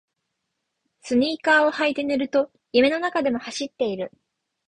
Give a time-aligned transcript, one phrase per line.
[1.03, 4.11] スニーカーを履いて寝ると夢の中でも走っている